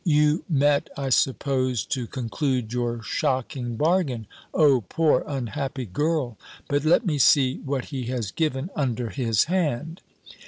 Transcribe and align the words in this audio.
You 0.03 0.43
met, 0.49 0.89
I 0.97 1.09
suppose, 1.09 1.85
to 1.85 2.07
conclude 2.07 2.73
your 2.73 3.03
shocking 3.03 3.75
bargain. 3.75 4.25
O 4.51 4.81
poor 4.89 5.23
unhappy 5.27 5.85
girl! 5.85 6.39
But 6.67 6.83
let 6.85 7.05
me 7.05 7.19
see 7.19 7.57
what 7.59 7.85
he 7.93 8.05
has 8.07 8.31
given 8.31 8.71
under 8.75 9.11
his 9.11 9.43
hand!" 9.43 10.01